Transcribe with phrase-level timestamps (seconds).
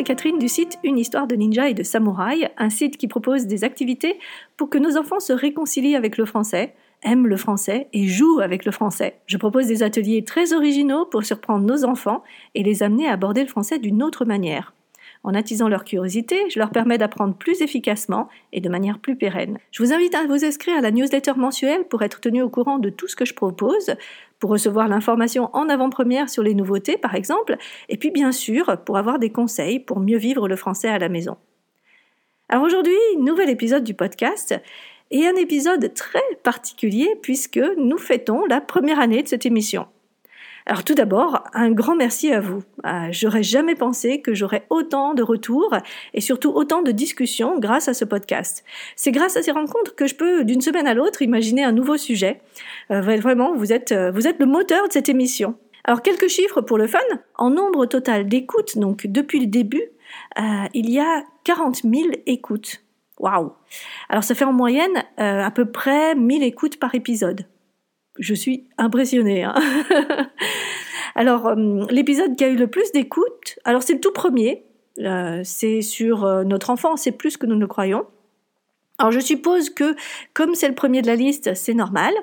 [0.00, 3.46] c'est Catherine du site Une histoire de ninja et de samouraï, un site qui propose
[3.46, 4.18] des activités
[4.56, 8.64] pour que nos enfants se réconcilient avec le français, aiment le français et jouent avec
[8.64, 9.20] le français.
[9.26, 12.24] Je propose des ateliers très originaux pour surprendre nos enfants
[12.54, 14.72] et les amener à aborder le français d'une autre manière.
[15.22, 19.58] En attisant leur curiosité, je leur permets d'apprendre plus efficacement et de manière plus pérenne.
[19.70, 22.78] Je vous invite à vous inscrire à la newsletter mensuelle pour être tenu au courant
[22.78, 23.94] de tout ce que je propose,
[24.38, 27.58] pour recevoir l'information en avant-première sur les nouveautés par exemple,
[27.90, 31.10] et puis bien sûr pour avoir des conseils pour mieux vivre le français à la
[31.10, 31.36] maison.
[32.48, 34.54] Alors aujourd'hui, nouvel épisode du podcast
[35.10, 39.86] et un épisode très particulier puisque nous fêtons la première année de cette émission.
[40.70, 42.62] Alors tout d'abord, un grand merci à vous.
[42.86, 45.74] Euh, j'aurais jamais pensé que j'aurais autant de retours
[46.14, 48.62] et surtout autant de discussions grâce à ce podcast.
[48.94, 51.96] C'est grâce à ces rencontres que je peux d'une semaine à l'autre imaginer un nouveau
[51.96, 52.40] sujet.
[52.92, 55.56] Euh, vraiment, vous êtes, euh, vous êtes le moteur de cette émission.
[55.82, 57.00] Alors quelques chiffres pour le fun.
[57.36, 59.82] En nombre total d'écoutes, donc depuis le début,
[60.72, 62.84] il y a 40 000 écoutes.
[63.18, 63.50] Waouh
[64.08, 67.44] Alors ça fait en moyenne à peu près 1000 écoutes par épisode
[68.20, 69.44] je suis impressionnée.
[69.44, 69.54] Hein.
[71.20, 74.64] alors, euh, l'épisode qui a eu le plus d'écoute, alors c'est le tout premier,
[75.00, 78.06] euh, c'est sur euh, notre enfant, c'est plus que nous ne croyons.
[78.98, 79.96] Alors je suppose que
[80.32, 82.14] comme c'est le premier de la liste, c'est normal.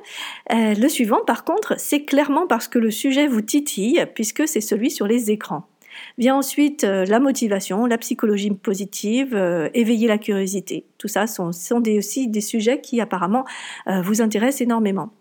[0.49, 4.89] le suivant, par contre, c'est clairement parce que le sujet vous titille, puisque c'est celui
[4.89, 5.67] sur les écrans.
[6.17, 9.35] Vient ensuite la motivation, la psychologie positive,
[9.75, 10.85] éveiller la curiosité.
[10.97, 13.45] Tout ça sont, sont des, aussi des sujets qui apparemment
[13.87, 15.11] vous intéressent énormément.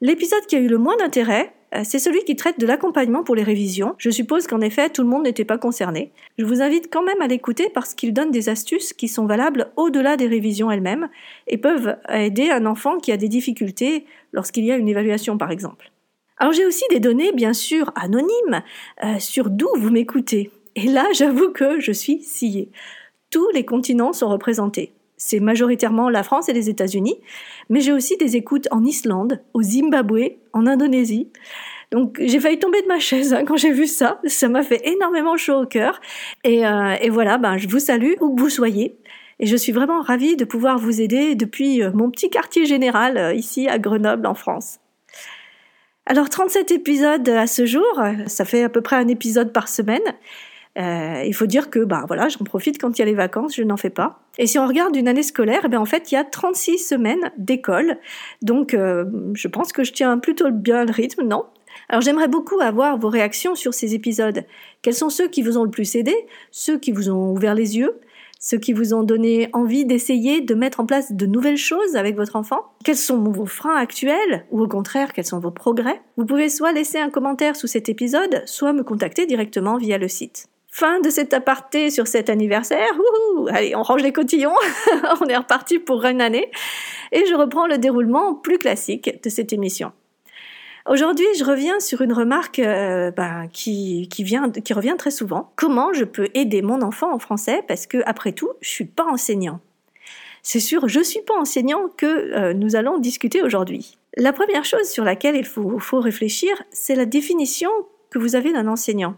[0.00, 3.34] L'épisode qui a eu le moins d'intérêt, euh, c'est celui qui traite de l'accompagnement pour
[3.34, 3.94] les révisions.
[3.98, 6.12] Je suppose qu'en effet, tout le monde n'était pas concerné.
[6.38, 9.70] Je vous invite quand même à l'écouter parce qu'il donne des astuces qui sont valables
[9.76, 11.08] au-delà des révisions elles-mêmes
[11.46, 15.50] et peuvent aider un enfant qui a des difficultés lorsqu'il y a une évaluation par
[15.50, 15.90] exemple.
[16.38, 18.62] Alors j'ai aussi des données bien sûr anonymes
[19.04, 20.50] euh, sur d'où vous m'écoutez.
[20.74, 22.70] Et là, j'avoue que je suis sciée.
[23.30, 24.92] Tous les continents sont représentés
[25.24, 27.16] c'est majoritairement la France et les États-Unis,
[27.70, 31.30] mais j'ai aussi des écoutes en Islande, au Zimbabwe, en Indonésie.
[31.92, 34.20] Donc j'ai failli tomber de ma chaise hein, quand j'ai vu ça.
[34.24, 36.00] Ça m'a fait énormément chaud au cœur.
[36.42, 38.96] Et, euh, voilà, ben, je vous salue où que vous soyez.
[39.38, 43.16] Et je suis vraiment ravie de pouvoir vous aider depuis euh, mon petit quartier général
[43.16, 44.80] euh, ici à Grenoble en France.
[46.06, 50.02] Alors 37 épisodes à ce jour, ça fait à peu près un épisode par semaine.
[50.78, 53.54] Euh, il faut dire que bah voilà, j'en profite quand il y a les vacances,
[53.56, 54.20] je n'en fais pas.
[54.38, 56.78] Et si on regarde une année scolaire, eh bien en fait il y a 36
[56.78, 57.98] semaines d'école,
[58.40, 61.44] donc euh, je pense que je tiens plutôt bien le rythme, non?
[61.88, 64.44] Alors j'aimerais beaucoup avoir vos réactions sur ces épisodes.
[64.80, 66.14] Quels sont ceux qui vous ont le plus aidé,
[66.50, 68.00] ceux qui vous ont ouvert les yeux,
[68.38, 72.16] ceux qui vous ont donné envie d'essayer de mettre en place de nouvelles choses avec
[72.16, 72.60] votre enfant?
[72.82, 76.00] Quels sont vos freins actuels ou au contraire quels sont vos progrès?
[76.16, 80.08] Vous pouvez soit laisser un commentaire sous cet épisode, soit me contacter directement via le
[80.08, 80.48] site.
[80.74, 82.98] Fin de cet aparté sur cet anniversaire.
[83.50, 84.54] Allez, on range les cotillons.
[85.20, 86.50] on est reparti pour une année.
[87.12, 89.92] Et je reprends le déroulement plus classique de cette émission.
[90.88, 95.52] Aujourd'hui, je reviens sur une remarque euh, ben, qui revient très souvent.
[95.56, 97.62] Comment je peux aider mon enfant en français?
[97.68, 99.60] Parce que, après tout, je suis pas enseignant.
[100.42, 103.98] C'est sûr, je suis pas enseignant que euh, nous allons discuter aujourd'hui.
[104.16, 107.70] La première chose sur laquelle il faut, faut réfléchir, c'est la définition
[108.08, 109.16] que vous avez d'un enseignant.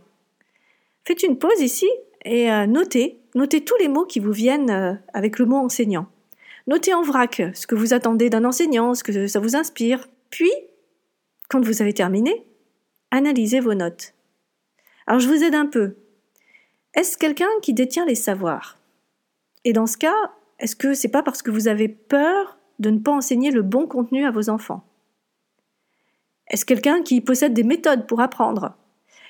[1.06, 1.88] Faites une pause ici
[2.24, 6.06] et euh, notez, notez tous les mots qui vous viennent euh, avec le mot enseignant.
[6.66, 10.08] Notez en vrac ce que vous attendez d'un enseignant, ce que ça vous inspire.
[10.30, 10.50] Puis,
[11.48, 12.46] quand vous avez terminé,
[13.10, 14.14] analysez vos notes.
[15.06, 15.96] Alors je vous aide un peu.
[16.94, 18.78] Est-ce quelqu'un qui détient les savoirs?
[19.64, 22.98] Et dans ce cas, est-ce que c'est pas parce que vous avez peur de ne
[22.98, 24.84] pas enseigner le bon contenu à vos enfants?
[26.48, 28.76] Est-ce quelqu'un qui possède des méthodes pour apprendre?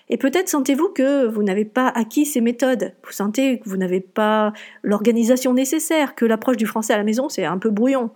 [0.09, 2.93] Et peut-être sentez-vous que vous n'avez pas acquis ces méthodes.
[3.05, 7.29] Vous sentez que vous n'avez pas l'organisation nécessaire, que l'approche du français à la maison,
[7.29, 8.11] c'est un peu brouillon.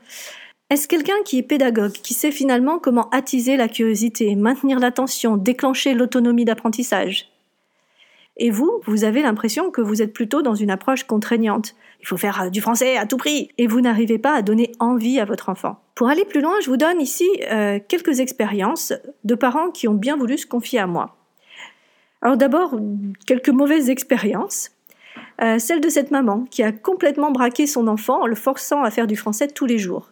[0.70, 5.94] Est-ce quelqu'un qui est pédagogue, qui sait finalement comment attiser la curiosité, maintenir l'attention, déclencher
[5.94, 7.30] l'autonomie d'apprentissage?
[8.36, 11.74] Et vous, vous avez l'impression que vous êtes plutôt dans une approche contraignante.
[12.00, 13.48] Il faut faire euh, du français à tout prix.
[13.58, 15.80] Et vous n'arrivez pas à donner envie à votre enfant.
[15.96, 18.92] Pour aller plus loin, je vous donne ici euh, quelques expériences
[19.24, 21.17] de parents qui ont bien voulu se confier à moi.
[22.22, 22.78] Alors d'abord,
[23.26, 24.70] quelques mauvaises expériences.
[25.40, 28.90] Euh, celle de cette maman qui a complètement braqué son enfant en le forçant à
[28.90, 30.10] faire du français tous les jours.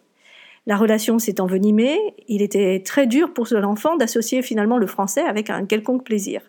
[0.67, 5.49] La relation s'est envenimée, il était très dur pour l'enfant d'associer finalement le français avec
[5.50, 6.43] un quelconque plaisir.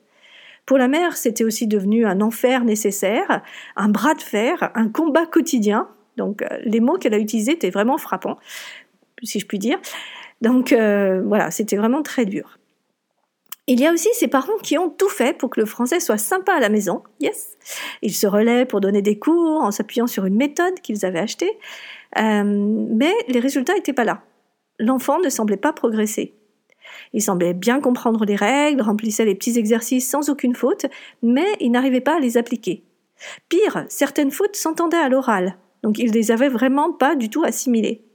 [0.66, 3.42] Pour la mère, c'était aussi devenu un enfer nécessaire,
[3.76, 5.88] un bras de fer, un combat quotidien.
[6.18, 8.38] Donc euh, les mots qu'elle a utilisés étaient vraiment frappants,
[9.24, 9.80] si je puis dire.
[10.42, 12.60] Donc euh, voilà, c'était vraiment très dur.
[13.70, 16.18] Il y a aussi ces parents qui ont tout fait pour que le français soit
[16.18, 17.04] sympa à la maison.
[17.20, 17.58] Yes.
[18.02, 21.60] Ils se relaient pour donner des cours en s'appuyant sur une méthode qu'ils avaient achetée.
[22.18, 24.24] Euh, mais les résultats n'étaient pas là.
[24.80, 26.34] L'enfant ne semblait pas progresser.
[27.12, 30.86] Il semblait bien comprendre les règles, remplissait les petits exercices sans aucune faute,
[31.22, 32.86] mais il n'arrivait pas à les appliquer.
[33.50, 38.07] Pire, certaines fautes s'entendaient à l'oral, donc ils les avaient vraiment pas du tout assimilées.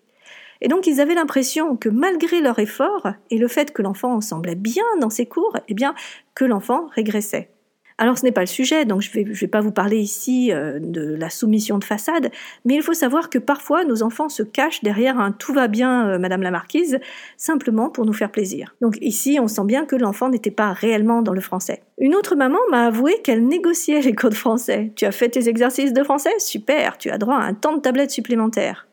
[0.63, 4.55] Et donc ils avaient l'impression que malgré leur effort et le fait que l'enfant semblait
[4.55, 5.95] bien dans ses cours, eh bien
[6.35, 7.51] que l'enfant régressait.
[7.99, 10.79] Alors ce n'est pas le sujet, donc je ne vais, pas vous parler ici euh,
[10.81, 12.31] de la soumission de façade,
[12.65, 16.09] mais il faut savoir que parfois nos enfants se cachent derrière un tout va bien,
[16.09, 17.01] euh, Madame la Marquise,
[17.37, 18.75] simplement pour nous faire plaisir.
[18.81, 21.83] Donc ici, on sent bien que l'enfant n'était pas réellement dans le français.
[21.99, 24.93] Une autre maman m'a avoué qu'elle négociait les cours de français.
[24.97, 26.33] Tu as fait tes exercices de français?
[26.39, 28.87] Super, tu as droit à un temps de tablette supplémentaire.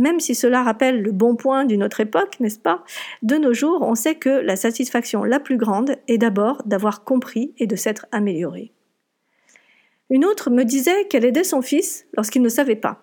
[0.00, 2.84] Même si cela rappelle le bon point d'une autre époque, n'est-ce pas?
[3.20, 7.52] De nos jours, on sait que la satisfaction la plus grande est d'abord d'avoir compris
[7.58, 8.72] et de s'être amélioré.
[10.08, 13.02] Une autre me disait qu'elle aidait son fils lorsqu'il ne savait pas.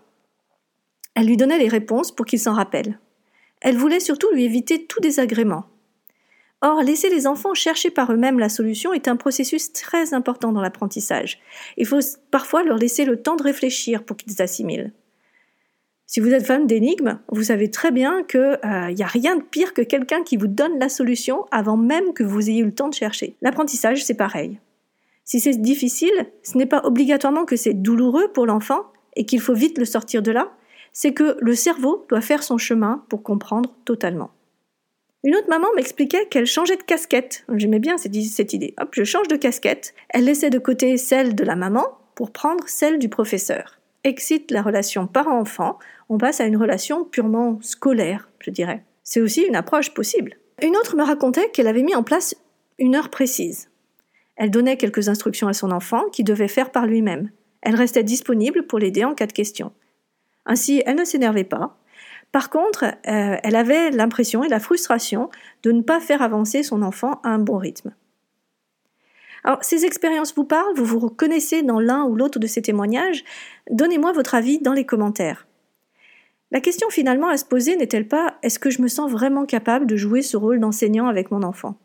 [1.14, 3.00] Elle lui donnait les réponses pour qu'il s'en rappelle.
[3.62, 5.66] Elle voulait surtout lui éviter tout désagrément.
[6.64, 10.62] Or, laisser les enfants chercher par eux-mêmes la solution est un processus très important dans
[10.62, 11.38] l'apprentissage.
[11.78, 12.00] Il faut
[12.32, 14.94] parfois leur laisser le temps de réfléchir pour qu'ils assimilent.
[16.10, 19.44] Si vous êtes fan d'énigmes, vous savez très bien qu'il n'y euh, a rien de
[19.44, 22.74] pire que quelqu'un qui vous donne la solution avant même que vous ayez eu le
[22.74, 23.36] temps de chercher.
[23.42, 24.58] L'apprentissage, c'est pareil.
[25.26, 26.14] Si c'est difficile,
[26.44, 28.84] ce n'est pas obligatoirement que c'est douloureux pour l'enfant
[29.18, 30.54] et qu'il faut vite le sortir de là,
[30.94, 34.32] c'est que le cerveau doit faire son chemin pour comprendre totalement.
[35.26, 37.44] Une autre maman m'expliquait qu'elle changeait de casquette.
[37.54, 38.74] J'aimais bien cette, cette idée.
[38.80, 39.94] Hop, je change de casquette.
[40.08, 43.78] Elle laissait de côté celle de la maman pour prendre celle du professeur
[44.08, 45.78] excite la relation parent-enfant,
[46.10, 48.84] on passe à une relation purement scolaire, je dirais.
[49.04, 50.38] C'est aussi une approche possible.
[50.62, 52.36] Une autre me racontait qu'elle avait mis en place
[52.80, 53.70] une heure précise.
[54.36, 57.32] Elle donnait quelques instructions à son enfant qui devait faire par lui-même.
[57.62, 59.72] Elle restait disponible pour l'aider en cas de question.
[60.46, 61.78] Ainsi, elle ne s'énervait pas.
[62.32, 65.30] Par contre, euh, elle avait l'impression et la frustration
[65.64, 67.94] de ne pas faire avancer son enfant à un bon rythme.
[69.44, 73.24] Alors, ces expériences vous parlent, vous vous reconnaissez dans l'un ou l'autre de ces témoignages,
[73.72, 75.47] donnez-moi votre avis dans les commentaires.
[76.52, 79.86] La question finalement à se poser n'est-elle pas est-ce que je me sens vraiment capable
[79.86, 81.76] de jouer ce rôle d'enseignant avec mon enfant?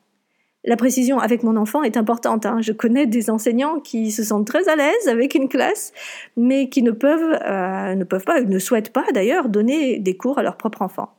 [0.64, 2.46] La précision avec mon enfant est importante.
[2.46, 2.58] Hein.
[2.60, 5.92] Je connais des enseignants qui se sentent très à l'aise avec une classe,
[6.36, 10.44] mais qui ne peuvent, euh, ne pas, ne souhaitent pas d'ailleurs donner des cours à
[10.44, 11.10] leur propre enfant.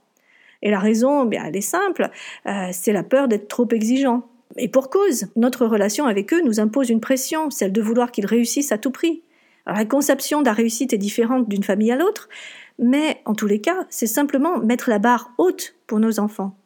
[0.62, 2.10] Et la raison, bien, elle est simple,
[2.48, 4.25] euh, c'est la peur d'être trop exigeant.
[4.56, 8.25] Et pour cause, notre relation avec eux nous impose une pression, celle de vouloir qu'ils
[8.25, 9.24] réussissent à tout prix.
[9.66, 12.30] la conception de la réussite est différente d'une famille à l'autre,
[12.79, 16.57] mais en tous les cas, c'est simplement mettre la barre haute pour nos enfants.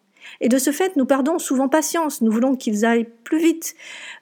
[0.42, 3.76] Et de ce fait, nous perdons souvent patience, nous voulons qu'ils aillent plus vite.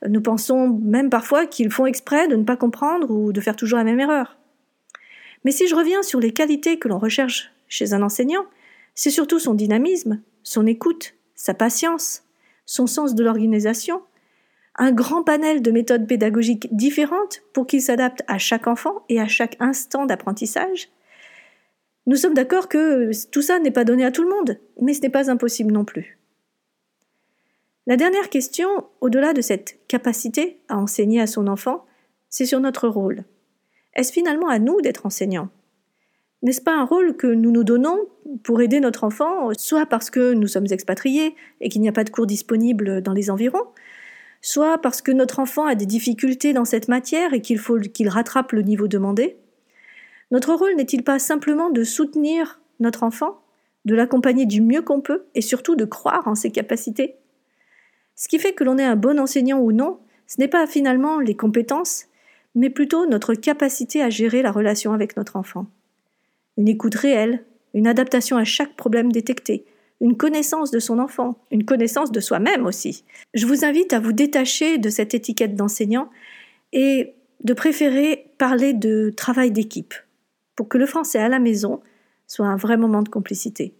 [0.07, 3.77] Nous pensons même parfois qu'ils font exprès de ne pas comprendre ou de faire toujours
[3.77, 4.37] la même erreur.
[5.43, 8.45] Mais si je reviens sur les qualités que l'on recherche chez un enseignant,
[8.93, 12.23] c'est surtout son dynamisme, son écoute, sa patience,
[12.65, 14.01] son sens de l'organisation,
[14.77, 19.27] un grand panel de méthodes pédagogiques différentes pour qu'il s'adapte à chaque enfant et à
[19.27, 20.89] chaque instant d'apprentissage.
[22.07, 25.01] Nous sommes d'accord que tout ça n'est pas donné à tout le monde, mais ce
[25.01, 26.19] n'est pas impossible non plus.
[27.87, 28.67] La dernière question,
[29.01, 31.85] au-delà de cette capacité à enseigner à son enfant,
[32.29, 33.23] c'est sur notre rôle.
[33.95, 35.49] Est-ce finalement à nous d'être enseignants?
[36.41, 38.07] N'est-ce pas un rôle que nous nous donnons
[38.43, 42.03] pour aider notre enfant, soit parce que nous sommes expatriés et qu'il n'y a pas
[42.03, 43.67] de cours disponibles dans les environs,
[44.41, 48.09] soit parce que notre enfant a des difficultés dans cette matière et qu'il faut qu'il
[48.09, 49.37] rattrape le niveau demandé?
[50.35, 53.39] Notre rôle n'est-il pas simplement de soutenir notre enfant,
[53.85, 57.15] de l'accompagner du mieux qu'on peut et surtout de croire en ses capacités?
[58.17, 61.21] Ce qui fait que l'on est un bon enseignant ou non, ce n'est pas finalement
[61.21, 62.07] les compétences,
[62.53, 65.67] mais plutôt notre capacité à gérer la relation avec notre enfant.
[66.57, 69.63] Une écoute réelle, une adaptation à chaque problème détecté,
[70.01, 73.05] une connaissance de son enfant, une connaissance de soi-même aussi.
[73.33, 76.09] Je vous invite à vous détacher de cette étiquette d'enseignant
[76.73, 77.13] et
[77.45, 79.93] de préférer parler de travail d'équipe
[80.55, 81.81] pour que le français à la maison
[82.27, 83.75] soit un vrai moment de complicité.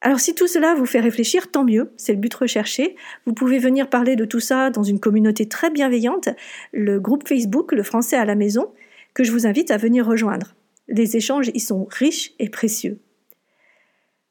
[0.00, 2.96] Alors si tout cela vous fait réfléchir, tant mieux, c'est le but recherché.
[3.24, 6.28] Vous pouvez venir parler de tout ça dans une communauté très bienveillante,
[6.72, 8.72] le groupe Facebook Le français à la maison,
[9.14, 10.54] que je vous invite à venir rejoindre
[10.88, 13.00] les échanges y sont riches et précieux.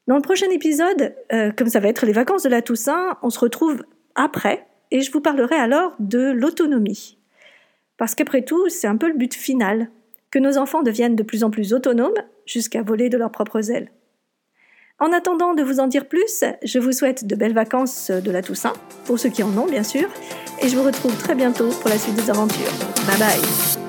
[0.06, 3.30] Dans le prochain épisode, euh, comme ça va être les vacances de la Toussaint, on
[3.30, 7.18] se retrouve après et je vous parlerai alors de l'autonomie.
[7.96, 9.90] Parce qu'après tout, c'est un peu le but final,
[10.32, 12.10] que nos enfants deviennent de plus en plus autonomes
[12.46, 13.92] jusqu'à voler de leurs propres ailes.
[14.98, 18.42] En attendant de vous en dire plus, je vous souhaite de belles vacances de la
[18.42, 18.74] Toussaint,
[19.04, 20.08] pour ceux qui en ont bien sûr,
[20.60, 22.72] et je vous retrouve très bientôt pour la suite des aventures.
[23.06, 23.81] Bye bye